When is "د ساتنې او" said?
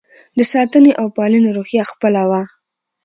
0.37-1.07